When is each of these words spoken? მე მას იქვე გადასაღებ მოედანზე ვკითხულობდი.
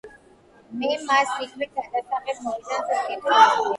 მე 0.83 0.89
მას 1.09 1.35
იქვე 1.47 1.67
გადასაღებ 1.75 2.43
მოედანზე 2.47 2.99
ვკითხულობდი. 3.03 3.69